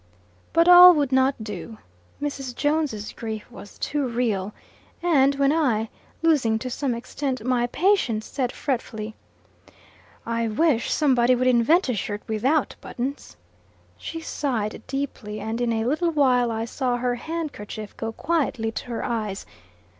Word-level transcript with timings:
But 0.51 0.67
all 0.67 0.95
would 0.95 1.11
not 1.11 1.43
do 1.43 1.77
Mrs. 2.19 2.55
Jones' 2.55 3.13
grief 3.13 3.45
was 3.51 3.77
too 3.77 4.07
real; 4.07 4.51
and 5.03 5.35
when 5.35 5.53
I, 5.53 5.89
losing 6.23 6.57
to 6.57 6.71
some 6.71 6.95
extent, 6.95 7.43
my 7.45 7.67
patience, 7.67 8.25
said 8.25 8.51
fretfully, 8.51 9.13
"I 10.25 10.47
wish 10.47 10.91
somebody 10.91 11.35
would 11.35 11.45
invent 11.45 11.87
a 11.87 11.93
shirt 11.93 12.23
without 12.27 12.75
buttons," 12.81 13.37
she 13.95 14.21
sighed 14.21 14.81
deeply, 14.87 15.39
and 15.39 15.61
in 15.61 15.71
a 15.71 15.85
little 15.85 16.09
while 16.09 16.49
I 16.49 16.65
saw 16.65 16.97
her 16.97 17.13
handkerchief 17.13 17.95
go 17.95 18.11
quietly 18.11 18.71
to 18.71 18.85
her 18.85 19.05
eyes. 19.05 19.45